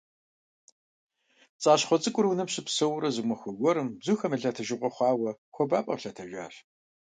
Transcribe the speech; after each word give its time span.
ПцӀащхъуэ 1.57 1.97
цӀыкӀур 2.01 2.25
унэм 2.31 2.49
щыпсэууэрэ, 2.53 3.09
зы 3.15 3.23
махуэ 3.27 3.51
гуэрым, 3.57 3.87
бзухэм 3.99 4.33
я 4.35 4.39
лъэтэжыгъуэ 4.41 4.89
хъуауэ, 4.95 5.31
хуэбапӀэм 5.53 5.99
лъэтэжащ. 6.03 6.55